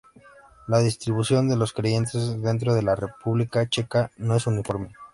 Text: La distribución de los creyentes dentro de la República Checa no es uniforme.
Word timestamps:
La 0.67 0.79
distribución 0.79 1.47
de 1.47 1.55
los 1.55 1.73
creyentes 1.73 2.41
dentro 2.41 2.73
de 2.73 2.81
la 2.81 2.95
República 2.95 3.69
Checa 3.69 4.09
no 4.17 4.35
es 4.35 4.47
uniforme. 4.47 4.93